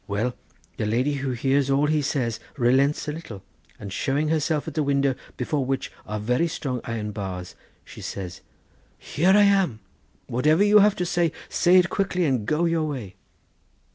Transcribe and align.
Well, 0.07 0.33
the 0.77 0.87
lady 0.87 1.13
who 1.21 1.29
hears 1.33 1.69
all 1.69 1.85
he 1.85 2.01
says 2.01 2.39
relents 2.57 3.05
one 3.05 3.17
little, 3.17 3.43
and 3.79 3.93
showing 3.93 4.29
herself 4.29 4.67
at 4.67 4.73
the 4.73 4.81
window 4.81 5.13
before 5.37 5.63
which 5.63 5.91
are 6.07 6.17
very 6.19 6.47
strong 6.47 6.81
iron 6.85 7.11
bars 7.11 7.53
she 7.85 8.01
says: 8.01 8.41
'Here 8.97 9.29
I 9.29 9.43
am! 9.43 9.79
whatever 10.25 10.63
you 10.63 10.79
have 10.79 10.95
to 10.95 11.05
say, 11.05 11.31
say 11.49 11.77
it 11.77 11.91
quickly, 11.91 12.25
and 12.25 12.47
go 12.47 12.65
your 12.65 12.85
way. 12.87 13.13